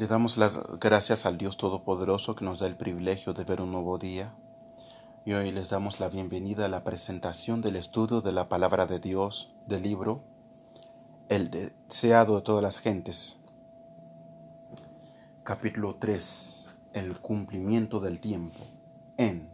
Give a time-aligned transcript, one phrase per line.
[0.00, 3.70] Le damos las gracias al Dios Todopoderoso que nos da el privilegio de ver un
[3.70, 4.34] nuevo día.
[5.26, 8.98] Y hoy les damos la bienvenida a la presentación del estudio de la palabra de
[8.98, 10.24] Dios del libro
[11.28, 13.36] El deseado de todas las gentes.
[15.42, 16.70] Capítulo 3.
[16.94, 18.64] El cumplimiento del tiempo.
[19.18, 19.50] En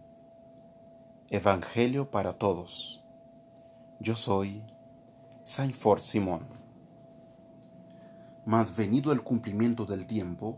[1.29, 3.03] Evangelio para todos.
[3.99, 4.63] Yo soy
[5.43, 6.66] Saint Ford Simón.
[8.47, 10.57] Mas venido el cumplimiento del tiempo,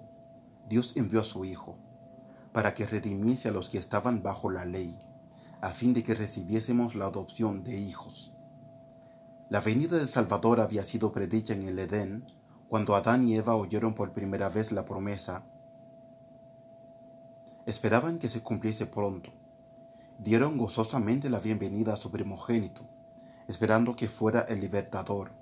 [0.69, 1.79] Dios envió a su Hijo,
[2.53, 4.99] para que redimiese a los que estaban bajo la ley,
[5.63, 8.31] a fin de que recibiésemos la adopción de hijos.
[9.49, 12.27] La venida del Salvador había sido predicha en el Edén,
[12.69, 15.45] cuando Adán y Eva oyeron por primera vez la promesa.
[17.65, 19.31] Esperaban que se cumpliese pronto.
[20.19, 22.83] Dieron gozosamente la bienvenida a su primogénito,
[23.47, 25.38] esperando que fuera el libertador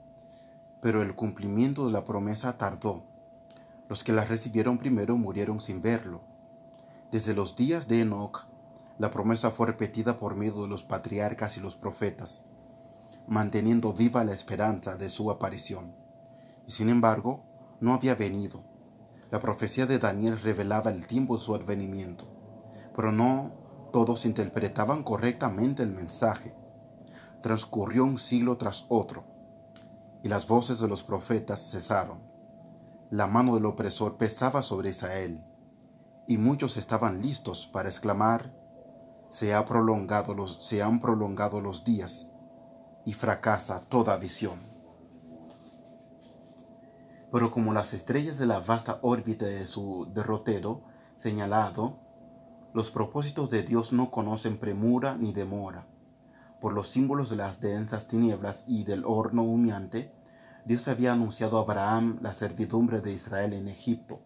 [0.81, 3.05] pero el cumplimiento de la promesa tardó.
[3.89, 6.21] Los que la recibieron primero murieron sin verlo.
[7.13, 8.47] Desde los días de Enoch,
[8.99, 12.45] la promesa fue repetida por medio de los patriarcas y los profetas,
[13.29, 15.95] manteniendo viva la esperanza de su aparición.
[16.67, 17.45] Y sin embargo,
[17.81, 18.65] no había venido.
[19.31, 22.27] La profecía de Daniel revelaba el tiempo de su advenimiento,
[22.95, 23.53] pero no
[23.93, 26.55] todos interpretaban correctamente el mensaje.
[27.43, 29.36] Transcurrió un siglo tras otro
[30.27, 32.21] y las voces de los profetas cesaron.
[33.11, 35.45] La mano del opresor pesaba sobre Israel,
[36.27, 38.53] y muchos estaban listos para exclamar,
[39.31, 42.27] se, ha prolongado los, se han prolongado los días,
[43.05, 44.59] y fracasa toda visión.
[47.31, 50.83] Pero como las estrellas de la vasta órbita de su derrotero
[51.15, 52.01] señalado,
[52.75, 55.87] los propósitos de Dios no conocen premura ni demora.
[56.61, 60.16] Por los símbolos de las densas tinieblas y del horno humeante,
[60.67, 64.19] Dios había anunciado a Abraham la servidumbre de Israel en Egipto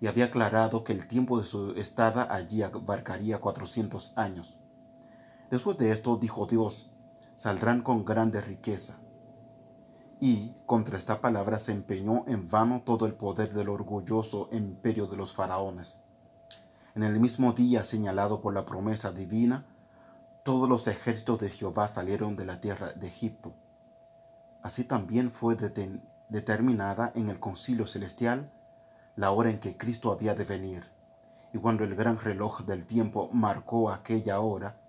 [0.00, 4.56] y había aclarado que el tiempo de su estada allí abarcaría cuatrocientos años.
[5.50, 6.92] Después de esto dijo Dios,
[7.34, 9.00] saldrán con grande riqueza.
[10.20, 15.16] Y contra esta palabra se empeñó en vano todo el poder del orgulloso imperio de
[15.16, 16.00] los faraones.
[16.94, 19.66] En el mismo día señalado por la promesa divina,
[20.44, 23.56] todos los ejércitos de Jehová salieron de la tierra de Egipto
[24.64, 25.56] Así también fue
[26.30, 28.50] determinada en el concilio celestial
[29.14, 30.84] la hora en que Cristo había de venir.
[31.52, 34.80] Y cuando el gran reloj del tiempo marcó aquella hora,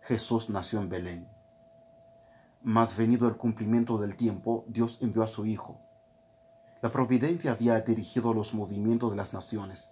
[0.00, 1.28] Jesús nació en Belén.
[2.62, 5.78] Mas venido el cumplimiento del tiempo, Dios envió a su Hijo.
[6.80, 9.90] La providencia había dirigido los movimientos de las naciones,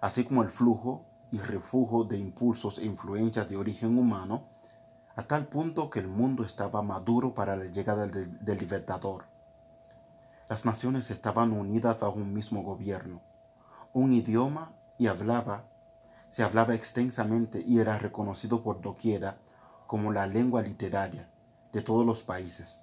[0.00, 4.53] así como el flujo y refugio de impulsos e influencias de origen humano
[5.16, 9.26] a tal punto que el mundo estaba maduro para la llegada del, libertador.
[10.48, 13.22] Las naciones estaban unidas bajo un mismo gobierno,
[13.92, 15.64] un idioma y hablaba,
[16.30, 19.38] se hablaba extensamente y era reconocido por doquiera
[19.86, 21.28] como la lengua literaria
[21.72, 22.82] de todos los países.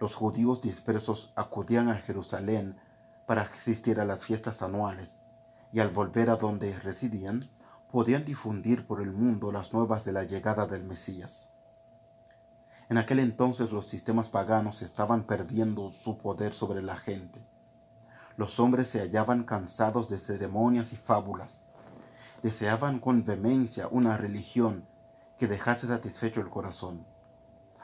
[0.00, 2.78] Los judíos dispersos acudían a Jerusalén
[3.26, 5.18] para asistir a las fiestas anuales
[5.70, 7.50] y al volver a donde residían
[7.90, 11.47] podían difundir por el mundo las nuevas de la llegada del Mesías.
[12.88, 17.40] En aquel entonces los sistemas paganos estaban perdiendo su poder sobre la gente.
[18.36, 21.60] Los hombres se hallaban cansados de ceremonias y fábulas.
[22.42, 24.86] Deseaban con vehemencia una religión
[25.38, 27.04] que dejase satisfecho el corazón.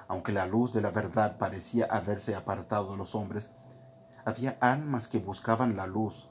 [0.09, 3.53] Aunque la luz de la verdad parecía haberse apartado de los hombres,
[4.25, 6.31] había almas que buscaban la luz,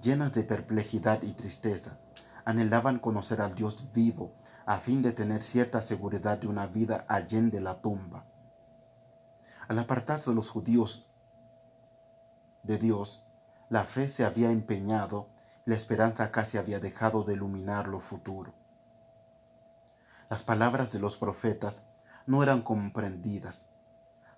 [0.00, 1.98] llenas de perplejidad y tristeza,
[2.44, 4.32] anhelaban conocer al Dios vivo
[4.66, 8.24] a fin de tener cierta seguridad de una vida allende la tumba.
[9.68, 11.06] Al apartarse de los judíos
[12.62, 13.26] de Dios,
[13.68, 15.28] la fe se había empeñado
[15.66, 18.52] la esperanza casi había dejado de iluminar lo futuro.
[20.28, 21.86] Las palabras de los profetas
[22.26, 23.66] no eran comprendidas.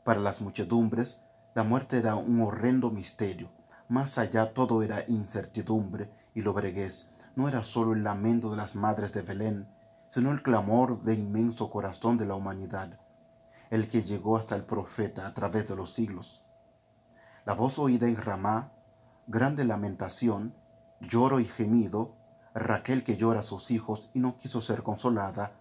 [0.04, 1.20] Para las muchedumbres,
[1.54, 3.50] la muerte era un horrendo misterio.
[3.88, 7.10] Más allá todo era incertidumbre y lobreguez.
[7.34, 9.68] No era solo el lamento de las madres de Belén,
[10.16, 12.98] sino el clamor de inmenso corazón de la humanidad,
[13.68, 16.42] el que llegó hasta el profeta a través de los siglos.
[17.44, 18.72] La voz oída en Ramá,
[19.26, 20.54] grande lamentación,
[21.00, 22.16] lloro y gemido,
[22.54, 25.52] Raquel que llora a sus hijos y no quiso ser consolada,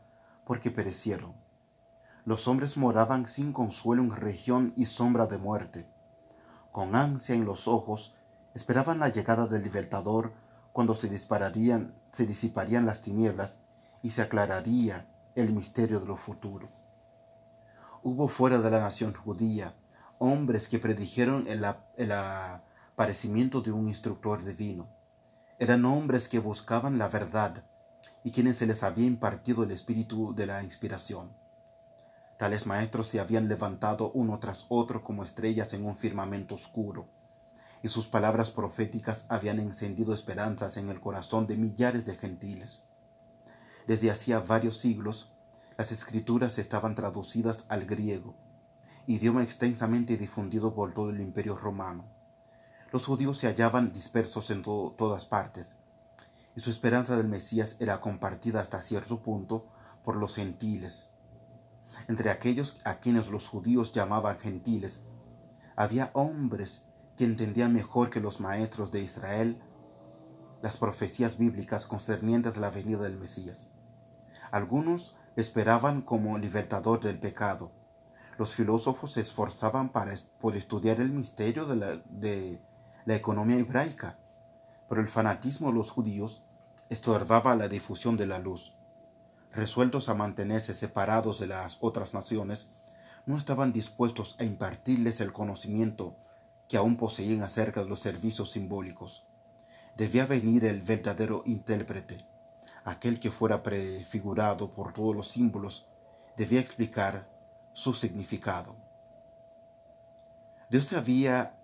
[0.46, 1.34] porque perecieron.
[2.24, 5.86] Los hombres moraban sin consuelo en región y sombra de muerte.
[6.72, 8.16] Con ansia en los ojos,
[8.54, 10.32] esperaban la llegada del libertador
[10.72, 13.60] cuando se dispararían, se disiparían las tinieblas
[14.06, 16.70] y se aclararía el misterio de lo futuro.
[18.04, 19.74] Hubo fuera de la nación judía
[20.20, 21.66] hombres que predijeron el,
[21.98, 24.88] el aparecimiento de un instructor divino,
[25.58, 27.64] eran hombres que buscaban la verdad
[28.24, 31.32] y quienes se les había impartido el espíritu de la inspiración.
[32.38, 37.10] Tales maestros se habían levantado uno tras otro como estrellas en un firmamento oscuro,
[37.82, 42.85] y sus palabras proféticas habían encendido esperanzas en el corazón de millares de gentiles.
[43.88, 45.32] Desde hacía varios siglos,
[45.78, 48.36] las escrituras estaban traducidas al griego,
[49.08, 52.06] idioma extensamente difundido por todo el imperio romano.
[52.92, 55.76] Los judíos se hallaban dispersos en todas partes,
[56.56, 59.68] y su esperanza del Mesías era compartida hasta cierto punto
[60.04, 61.12] por los gentiles.
[62.08, 65.04] Entre aquellos a quienes los judíos llamaban gentiles,
[65.76, 66.88] había hombres
[67.18, 69.62] que entendían mejor que los maestros de Israel
[70.62, 73.68] las profecías bíblicas concernientes a la venida del Mesías.
[74.56, 77.74] Algunos esperaban como libertador del pecado.
[78.38, 79.92] Los filósofos se esforzaban
[80.40, 82.62] por estudiar el misterio de la, de
[83.04, 84.18] la economía hebraica,
[84.88, 86.42] pero el fanatismo de los judíos
[86.90, 88.74] estorbaba la difusión de la luz.
[89.52, 92.70] Resueltos a mantenerse separados de las otras naciones,
[93.26, 96.16] no estaban dispuestos a impartirles el conocimiento
[96.70, 99.28] que aún poseían acerca de los servicios simbólicos.
[99.98, 102.35] Debía venir el verdadero intérprete,
[102.86, 105.90] aquel que fuera prefigurado por todos los símbolos,
[106.38, 107.28] debía explicar
[107.74, 108.76] su significado.
[110.70, 111.58] Dios había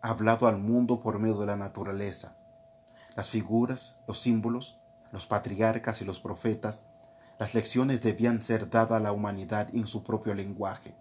[0.00, 2.36] hablado al mundo por medio de la naturaleza.
[3.14, 4.78] Las figuras, los símbolos,
[5.12, 6.84] los patriarcas y los profetas,
[7.38, 10.94] las lecciones debían ser dadas a la humanidad en su propio lenguaje.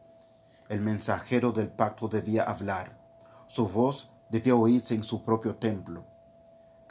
[0.69, 2.97] El mensajero del pacto debía hablar.
[3.47, 6.05] Su voz debía oírse en su propio templo.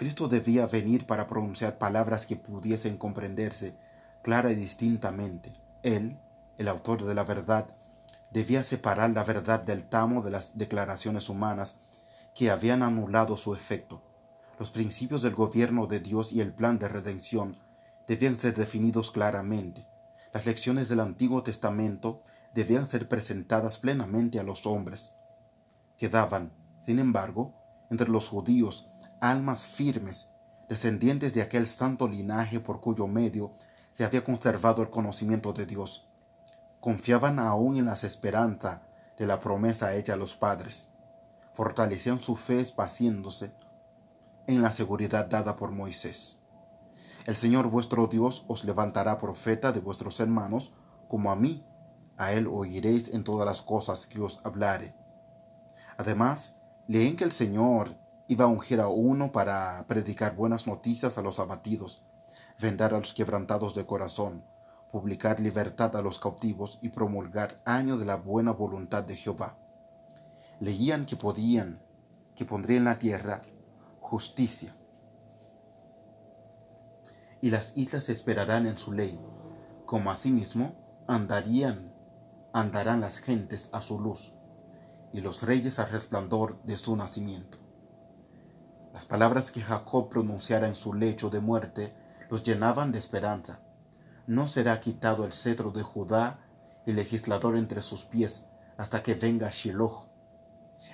[0.00, 3.75] Cristo debía venir para pronunciar palabras que pudiesen comprenderse
[4.23, 5.52] clara y distintamente.
[5.82, 6.17] Él,
[6.56, 7.67] el autor de la verdad,
[8.32, 11.75] debía separar la verdad del tamo de las declaraciones humanas
[12.35, 14.00] que habían anulado su efecto.
[14.58, 17.58] Los principios del gobierno de Dios y el plan de redención
[18.08, 19.87] debían ser definidos claramente.
[20.32, 22.23] Las lecciones del Antiguo Testamento
[22.55, 25.14] debían ser presentadas plenamente a los hombres.
[25.99, 27.52] Quedaban, sin embargo,
[27.91, 28.90] entre los judíos
[29.21, 30.29] almas firmes,
[30.69, 33.53] descendientes de aquel santo linaje por cuyo medio
[33.93, 36.09] se había conservado el conocimiento de Dios.
[36.81, 38.81] Confiaban aún en las esperanzas
[39.19, 40.91] de la promesa hecha a los padres
[41.61, 43.53] fortalecían su fe espaciéndose
[44.47, 46.41] en la seguridad dada por Moisés.
[47.27, 50.73] El Señor vuestro Dios os levantará profeta de vuestros hermanos,
[51.07, 51.67] como a mí,
[52.17, 54.95] a él oiréis en todas las cosas que os hablare.
[55.99, 56.57] Además,
[56.89, 57.95] leen que el Señor
[58.31, 62.03] iba a ungir a uno para predicar buenas noticias a los abatidos,
[62.61, 64.44] vendar a los quebrantados de corazón,
[64.93, 69.59] publicar libertad a los cautivos y promulgar año de la buena voluntad de Jehová
[70.61, 71.81] leían que podían,
[72.37, 73.43] que pondría en la tierra
[74.00, 74.76] justicia.
[77.41, 79.19] Y las islas esperarán en su ley,
[79.87, 80.75] como asimismo
[81.09, 81.93] andarían,
[82.53, 84.33] andarán las gentes a su luz,
[85.12, 87.60] y los reyes al resplandor de su nacimiento.
[88.93, 91.95] Las palabras que Jacob pronunciara en su lecho de muerte
[92.29, 93.61] los llenaban de esperanza.
[94.27, 96.41] No será quitado el cetro de Judá
[96.87, 98.47] y legislador entre sus pies
[98.77, 100.11] hasta que venga Shiloh,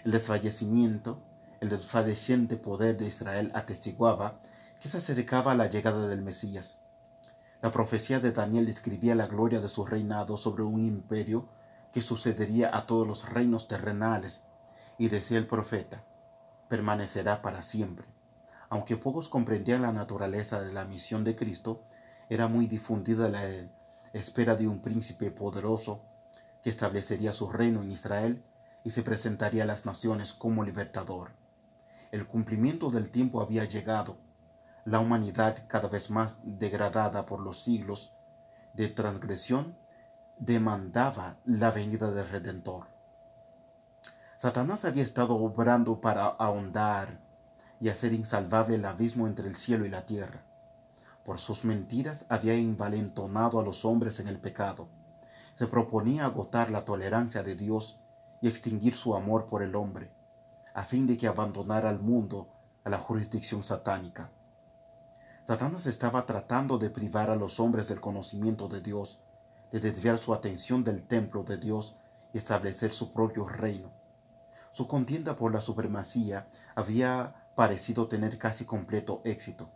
[0.04, 1.22] el desfallecimiento,
[1.60, 4.40] el desfalleciente poder de Israel atestiguaba
[4.80, 6.80] que se acercaba a la llegada del Mesías.
[7.62, 11.48] La profecía de Daniel describía la gloria de su reinado sobre un imperio
[11.92, 14.44] que sucedería a todos los reinos terrenales,
[14.98, 16.04] y decía el profeta,
[16.68, 18.06] permanecerá para siempre.
[18.68, 21.82] Aunque pocos comprendían la naturaleza de la misión de Cristo,
[22.28, 23.44] era muy difundida la
[24.12, 26.02] espera de un príncipe poderoso
[26.62, 28.42] que establecería su reino en Israel
[28.82, 31.30] y se presentaría a las naciones como libertador.
[32.10, 34.16] El cumplimiento del tiempo había llegado.
[34.84, 38.12] La humanidad, cada vez más degradada por los siglos
[38.74, 39.76] de transgresión,
[40.38, 42.95] demandaba la venida del Redentor.
[44.36, 47.20] Satanás había estado obrando para ahondar
[47.80, 50.42] y hacer insalvable el abismo entre el cielo y la tierra.
[51.24, 54.88] Por sus mentiras había invalentonado a los hombres en el pecado.
[55.54, 57.98] Se proponía agotar la tolerancia de Dios
[58.42, 60.10] y extinguir su amor por el hombre,
[60.74, 62.48] a fin de que abandonara al mundo
[62.84, 64.30] a la jurisdicción satánica.
[65.44, 69.22] Satanás estaba tratando de privar a los hombres del conocimiento de Dios,
[69.72, 71.98] de desviar su atención del templo de Dios
[72.34, 73.90] y establecer su propio reino.
[74.76, 79.70] Su contienda por la supremacía había parecido tener casi completo éxito.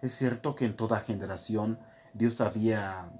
[0.00, 1.78] Es cierto que en toda generación
[2.14, 3.10] Dios había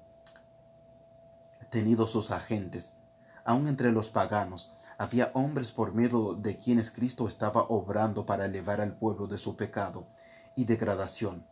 [1.68, 2.96] tenido sus agentes,
[3.44, 8.80] aun entre los paganos, Había hombres por medio de quienes Cristo estaba obrando para elevar
[8.80, 10.06] al pueblo de su pecado
[10.54, 11.44] y degradación,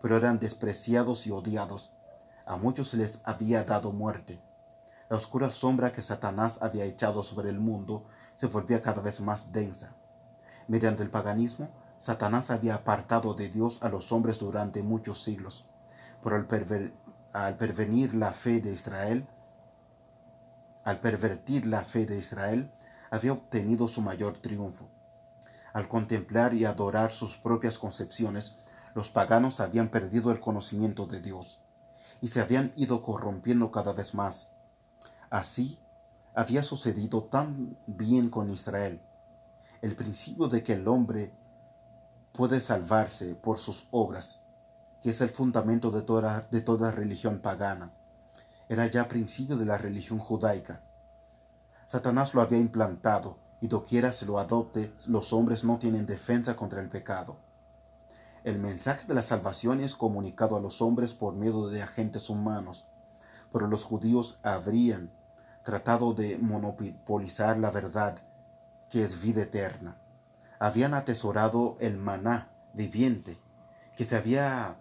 [0.00, 1.92] pero eran despreciados y odiados.
[2.46, 4.38] A muchos les había dado muerte.
[5.08, 8.06] La oscura sombra que Satanás había echado sobre el mundo
[8.40, 9.92] se volvía cada vez más densa.
[10.66, 11.68] Mediante el paganismo,
[11.98, 15.66] Satanás había apartado de Dios a los hombres durante muchos siglos,
[16.24, 16.92] pero al,
[17.34, 19.28] al pervenir la fe de Israel,
[20.84, 22.72] al pervertir la fe de Israel,
[23.10, 24.88] había obtenido su mayor triunfo.
[25.74, 28.58] Al contemplar y adorar sus propias concepciones,
[28.94, 31.60] los paganos habían perdido el conocimiento de Dios
[32.22, 34.56] y se habían ido corrompiendo cada vez más.
[35.28, 35.78] Así
[36.40, 39.02] había sucedido tan bien con Israel.
[39.82, 41.34] El principio de que el hombre
[42.32, 44.42] puede salvarse por sus obras,
[45.02, 47.92] que es el fundamento de toda, de toda religión pagana,
[48.70, 50.80] era ya principio de la religión judaica.
[51.86, 56.80] Satanás lo había implantado y doquiera se lo adopte, los hombres no tienen defensa contra
[56.80, 57.36] el pecado.
[58.44, 62.86] El mensaje de la salvación es comunicado a los hombres por medio de agentes humanos,
[63.52, 65.10] pero los judíos habrían
[65.64, 68.18] tratado de monopolizar la verdad,
[68.88, 69.96] que es vida eterna.
[70.58, 73.38] Habían atesorado el maná viviente,
[73.96, 74.76] que se había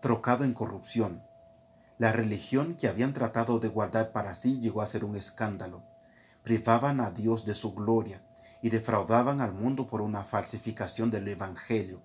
[0.00, 1.22] trocado en corrupción.
[1.98, 5.82] La religión que habían tratado de guardar para sí llegó a ser un escándalo
[6.42, 8.22] privaban a Dios de su gloria
[8.62, 12.00] y defraudaban al mundo por una falsificación del Evangelio.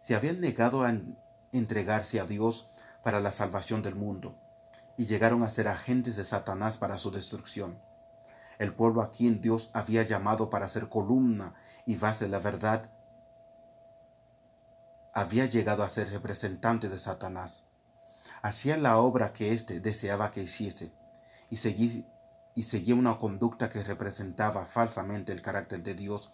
[0.00, 0.94] Se habían negado a
[1.52, 2.68] entregarse a Dios
[3.02, 4.38] para la salvación del mundo
[4.96, 7.78] y llegaron a ser agentes de Satanás para su destrucción.
[8.58, 11.54] El pueblo a quien Dios había llamado para ser columna
[11.86, 12.90] y base de la verdad
[15.12, 17.64] había llegado a ser representante de Satanás.
[18.42, 20.92] Hacía la obra que éste deseaba que hiciese
[21.50, 22.04] y,
[22.54, 26.32] y seguía una conducta que representaba falsamente el carácter de Dios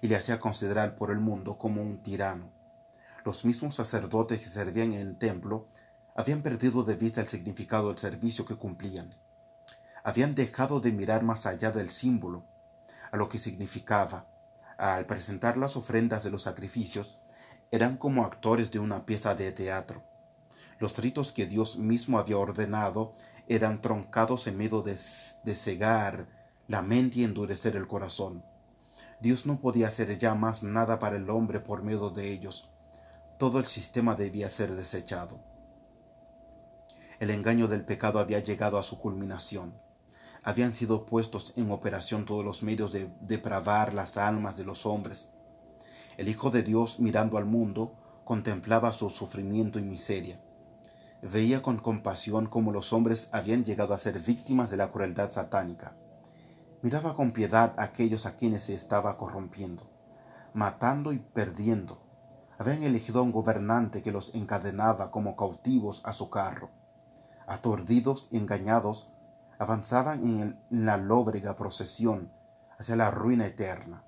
[0.00, 2.52] y le hacía considerar por el mundo como un tirano.
[3.24, 5.66] Los mismos sacerdotes que servían en el templo
[6.20, 9.14] habían perdido de vista el significado del servicio que cumplían.
[10.04, 12.44] Habían dejado de mirar más allá del símbolo,
[13.10, 14.26] a lo que significaba.
[14.78, 17.18] Al presentar las ofrendas de los sacrificios,
[17.70, 20.02] eran como actores de una pieza de teatro.
[20.78, 23.14] Los ritos que Dios mismo había ordenado
[23.48, 26.26] eran troncados en medio de, cegar
[26.68, 28.44] la mente y endurecer el corazón.
[29.20, 32.70] Dios no podía hacer ya más nada para el hombre por medio de ellos.
[33.38, 35.49] Todo el sistema debía ser desechado.
[37.20, 39.74] El engaño del pecado había llegado a su culminación.
[40.42, 45.32] Habían sido puestos en operación todos los medios de depravar las almas de los hombres.
[46.16, 50.40] El Hijo de Dios, mirando al mundo, contemplaba su sufrimiento y miseria
[51.22, 55.92] veía con compasión cómo los hombres habían llegado a ser víctimas de la crueldad satánica.
[56.82, 59.90] Miraba con piedad a aquellos a quienes se estaba corrompiendo,
[60.54, 62.00] matando y perdiendo.
[62.58, 66.70] Habían elegido a un gobernante que los encadenaba como cautivos a su carro.
[67.50, 69.12] Aturdidos y engañados,
[69.58, 72.30] avanzaban en, en la lóbrega procesión
[72.78, 74.04] hacia la ruina eterna,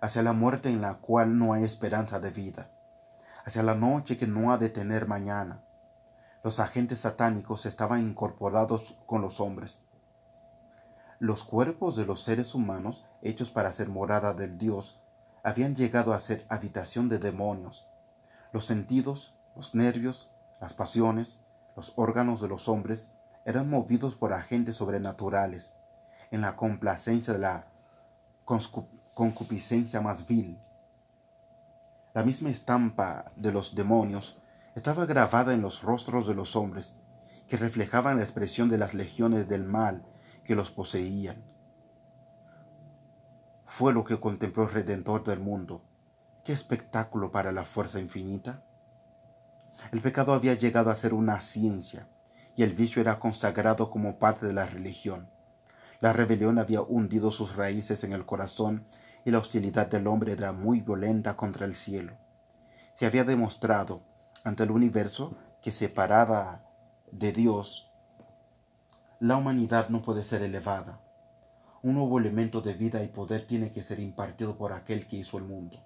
[0.00, 2.70] hacia la muerte en la cual no hay esperanza de vida,
[3.44, 5.64] hacia la noche que no ha de tener mañana,
[6.44, 9.82] los agentes satánicos estaban incorporados con los hombres.
[11.18, 15.00] Los cuerpos de los seres humanos, hechos para ser morada del Dios,
[15.42, 17.88] habían llegado a ser habitación de demonios.
[18.52, 20.30] Los sentidos, los nervios,
[20.60, 21.40] las pasiones,
[21.76, 23.10] los órganos de los hombres
[23.44, 25.74] eran movidos por agentes sobrenaturales,
[26.30, 27.66] en la complacencia de la
[28.44, 30.58] concupiscencia más vil.
[32.14, 34.38] La misma estampa de los demonios
[34.74, 36.96] estaba grabada en los rostros de los hombres,
[37.48, 40.04] que reflejaban la expresión de las legiones del mal
[40.44, 41.44] que los poseían.
[43.66, 45.82] Fue lo que contempló el Redentor del mundo.
[46.44, 48.62] Qué espectáculo para la fuerza infinita.
[49.92, 52.06] El pecado había llegado a ser una ciencia,
[52.56, 55.28] y el vicio era consagrado como parte de la religión.
[56.00, 58.84] La rebelión había hundido sus raíces en el corazón
[59.24, 62.12] y la hostilidad del hombre era muy violenta contra el cielo.
[62.94, 64.02] Se había demostrado
[64.44, 66.64] ante el universo que separada
[67.10, 67.90] de Dios,
[69.20, 71.00] la humanidad no puede ser elevada.
[71.82, 75.38] Un nuevo elemento de vida y poder tiene que ser impartido por aquel que hizo
[75.38, 75.82] el mundo.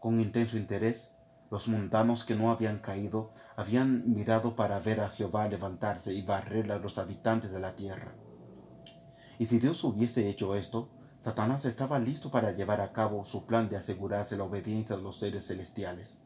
[0.00, 1.14] Con intenso interés,
[1.50, 6.70] los mundanos que no habían caído habían mirado para ver a Jehová levantarse y barrer
[6.70, 8.14] a los habitantes de la tierra.
[9.38, 10.90] Y si Dios hubiese hecho esto,
[11.20, 15.18] Satanás estaba listo para llevar a cabo su plan de asegurarse la obediencia de los
[15.18, 16.22] seres celestiales.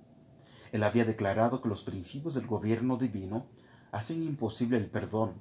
[0.72, 3.46] Él había declarado que los principios del gobierno divino
[3.92, 5.40] hacen imposible el perdón.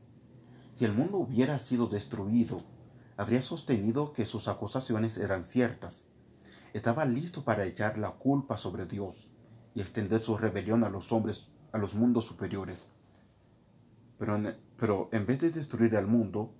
[0.75, 2.57] Si el mundo hubiera sido destruido,
[3.17, 6.07] habría sostenido que sus acusaciones eran ciertas.
[6.73, 9.32] Estaba listo para echar la culpa sobre Dios
[9.75, 12.87] y extender su rebelión a los hombres, a los mundos superiores.
[14.17, 16.53] Pero en, pero en vez de destruir al mundo,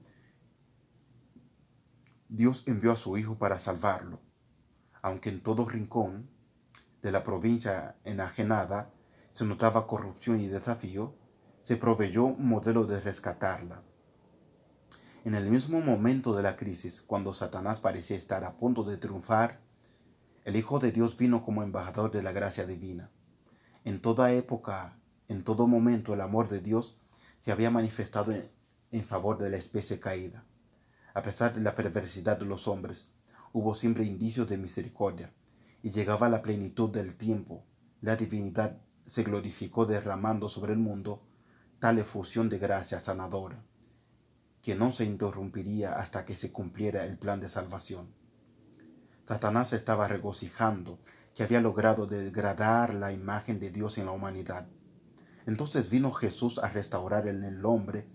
[2.29, 4.20] Dios envió a su Hijo para salvarlo,
[5.01, 6.29] aunque en todo rincón
[7.01, 8.91] de la provincia enajenada
[9.34, 11.15] se notaba corrupción y desafío,
[11.63, 13.82] se proveyó un modelo de rescatarla.
[15.25, 19.62] En el mismo momento de la crisis, cuando Satanás parecía estar a punto de triunfar,
[20.46, 23.10] el Hijo de Dios vino como embajador de la gracia divina.
[23.86, 24.98] En toda época,
[25.28, 27.00] en todo momento, el amor de Dios
[27.40, 28.34] se había manifestado
[28.92, 30.44] en, favor de la especie caída.
[31.14, 33.12] A pesar de la perversidad de los hombres,
[33.54, 35.32] hubo siempre indicios de misericordia,
[35.82, 37.64] y llegaba la plenitud del tiempo.
[38.02, 41.24] La divinidad se glorificó derramando sobre el mundo
[41.80, 43.64] tal efusión de gracia sanadora
[44.64, 48.08] que no se interrumpiría hasta que se cumpliera el plan de salvación.
[49.27, 51.00] Satanás estaba regocijando
[51.34, 54.68] que había logrado degradar la imagen de Dios en la humanidad.
[55.46, 58.08] Entonces vino Jesús a restaurar en el hombre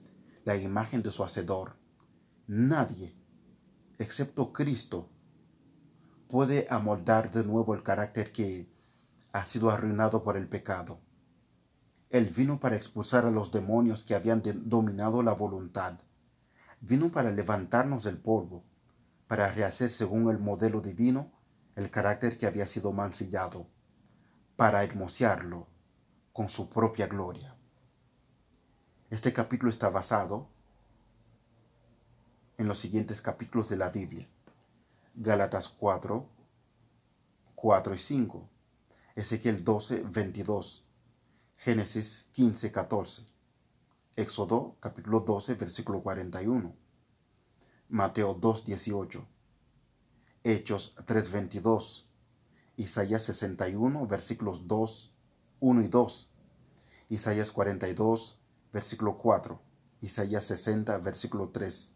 [0.45, 1.77] la imagen de su Hacedor.
[2.47, 3.15] Nadie,
[3.99, 5.09] excepto Cristo,
[6.29, 8.71] puede amoldar de nuevo el carácter que
[9.33, 11.01] ha sido arruinado por el pecado.
[12.11, 15.99] Él vino para expulsar a los demonios que habían dominado la voluntad
[16.81, 18.65] vino para levantarnos del polvo,
[19.29, 21.31] para rehacer según el modelo divino
[21.77, 23.69] el carácter que había sido mancillado,
[24.57, 25.69] para hermosearlo
[26.33, 27.55] con su propia gloria.
[29.11, 30.49] Este capítulo está basado
[32.57, 34.27] en los siguientes capítulos de la Biblia.
[35.15, 36.29] Gálatas 4,
[37.55, 38.49] 4 y 5,
[39.15, 40.85] Ezequiel 12, 22,
[41.59, 43.27] Génesis 15, 14.
[44.17, 46.88] Éxodo capítulo 12, versículo 41.
[47.89, 49.27] Mateo 2, 18.
[50.45, 52.11] Hechos 3, 22.
[52.77, 55.13] Isaías 61, versículos 2,
[55.61, 56.33] 1 y 2.
[57.09, 58.41] Isaías 42,
[58.73, 59.61] versículo 4.
[60.03, 61.95] Isaías 60, versículo 3.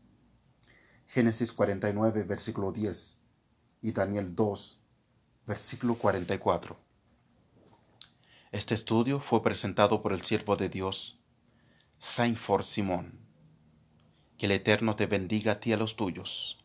[1.09, 3.21] Génesis 49, versículo 10.
[3.83, 4.81] Y Daniel 2,
[5.47, 6.77] versículo 44.
[8.51, 11.21] Este estudio fue presentado por el siervo de Dios,
[11.99, 13.22] Saint Simón.
[14.43, 16.59] Que el Eterno te bendiga a ti y a los tuyos.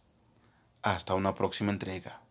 [0.82, 2.22] Hasta una próxima entrega.